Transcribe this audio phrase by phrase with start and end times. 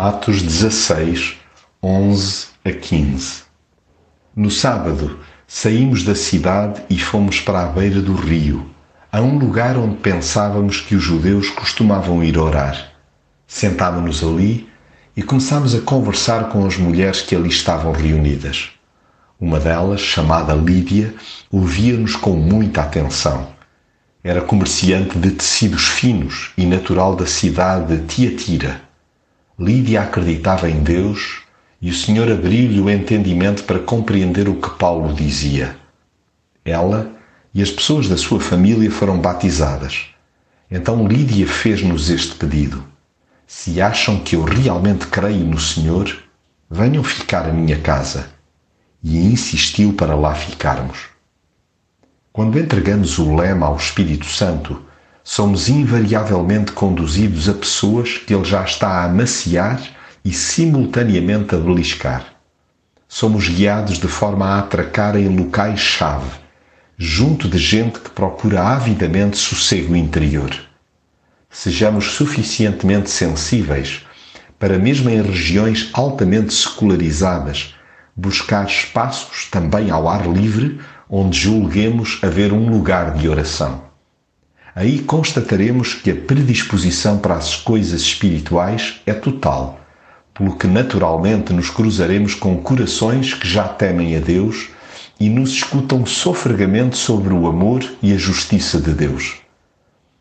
[0.00, 1.38] Atos 16,
[1.82, 3.42] 11 a 15.
[4.36, 8.70] No sábado, saímos da cidade e fomos para a beira do rio,
[9.10, 12.92] a um lugar onde pensávamos que os judeus costumavam ir orar.
[13.44, 14.68] Sentámos-nos ali
[15.16, 18.70] e começámos a conversar com as mulheres que ali estavam reunidas.
[19.40, 21.12] Uma delas, chamada Lídia,
[21.50, 23.48] ouvia-nos com muita atenção.
[24.22, 28.87] Era comerciante de tecidos finos e natural da cidade de Tiatira
[29.60, 31.40] Lídia acreditava em Deus
[31.82, 35.76] e o Senhor abriu-lhe o entendimento para compreender o que Paulo dizia.
[36.64, 37.10] Ela
[37.52, 40.10] e as pessoas da sua família foram batizadas.
[40.70, 42.84] Então Lídia fez-nos este pedido:
[43.48, 46.16] Se acham que eu realmente creio no Senhor,
[46.70, 48.30] venham ficar à minha casa.
[49.02, 51.06] E insistiu para lá ficarmos.
[52.32, 54.84] Quando entregamos o lema ao Espírito Santo,
[55.30, 59.78] somos invariavelmente conduzidos a pessoas que ele já está a amaciar
[60.24, 62.24] e simultaneamente a beliscar.
[63.06, 66.30] Somos guiados de forma a atracar em locais-chave,
[66.96, 70.50] junto de gente que procura avidamente sossego interior.
[71.50, 74.06] Sejamos suficientemente sensíveis
[74.58, 77.74] para, mesmo em regiões altamente secularizadas,
[78.16, 83.87] buscar espaços também ao ar livre onde julguemos haver um lugar de oração
[84.78, 89.80] aí constataremos que a predisposição para as coisas espirituais é total,
[90.32, 94.68] pelo que naturalmente nos cruzaremos com corações que já temem a Deus
[95.18, 99.38] e nos escutam sofregamente sobre o amor e a justiça de Deus.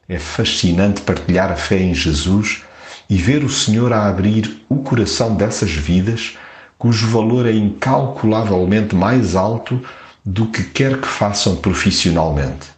[0.10, 2.64] É fascinante partilhar a fé em Jesus
[3.08, 6.36] e ver o Senhor a abrir o coração dessas vidas
[6.80, 9.80] cujo valor é incalculavelmente mais alto
[10.26, 12.77] do que quer que façam profissionalmente.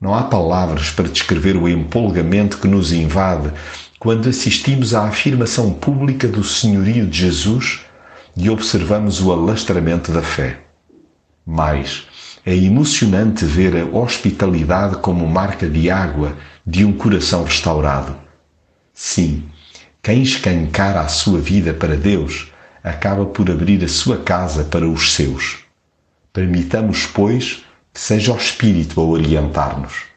[0.00, 3.50] Não há palavras para descrever o empolgamento que nos invade
[3.98, 7.80] quando assistimos à afirmação pública do senhorio de Jesus
[8.36, 10.60] e observamos o alastramento da fé.
[11.46, 12.06] Mas
[12.44, 16.36] é emocionante ver a hospitalidade como marca de água
[16.66, 18.14] de um coração restaurado.
[18.92, 19.44] Sim,
[20.02, 22.52] quem escancara a sua vida para Deus
[22.84, 25.64] acaba por abrir a sua casa para os seus.
[26.32, 27.64] Permitamos, pois,
[27.96, 30.15] seja o Espírito a orientar-nos.